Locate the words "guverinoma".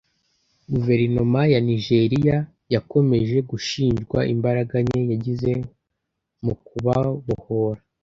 0.73-1.41